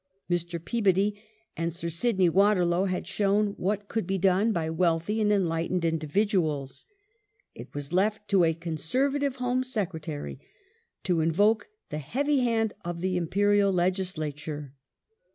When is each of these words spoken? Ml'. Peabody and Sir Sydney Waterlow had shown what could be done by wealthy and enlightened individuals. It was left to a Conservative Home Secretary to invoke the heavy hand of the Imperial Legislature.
Ml'. 0.31 0.65
Peabody 0.65 1.21
and 1.55 1.71
Sir 1.71 1.89
Sydney 1.89 2.27
Waterlow 2.27 2.85
had 2.85 3.05
shown 3.07 3.49
what 3.57 3.87
could 3.87 4.07
be 4.07 4.17
done 4.17 4.51
by 4.51 4.67
wealthy 4.67 5.21
and 5.21 5.31
enlightened 5.31 5.85
individuals. 5.85 6.87
It 7.53 7.75
was 7.75 7.93
left 7.93 8.27
to 8.29 8.43
a 8.43 8.55
Conservative 8.55 9.35
Home 9.35 9.63
Secretary 9.63 10.39
to 11.03 11.19
invoke 11.21 11.67
the 11.91 11.99
heavy 11.99 12.39
hand 12.39 12.73
of 12.83 13.01
the 13.01 13.15
Imperial 13.15 13.71
Legislature. 13.71 14.73